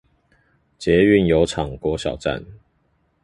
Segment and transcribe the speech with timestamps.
[0.79, 2.43] 捷運油廠國小站